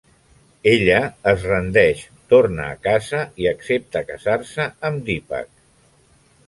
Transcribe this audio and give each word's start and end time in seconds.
Ella 0.69 1.01
es 1.31 1.43
rendeix, 1.49 2.01
torna 2.33 2.65
a 2.71 2.79
casa 2.89 3.21
i 3.45 3.49
accepta 3.53 4.05
casar-se 4.11 4.69
amb 4.91 5.09
Deepak. 5.11 5.53